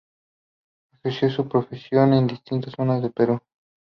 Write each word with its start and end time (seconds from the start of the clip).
Ejerció 1.03 1.29
su 1.29 1.47
profesión 1.47 2.13
en 2.15 2.25
distintas 2.25 2.73
zonas 2.75 3.03
del 3.03 3.11
Perú. 3.11 3.39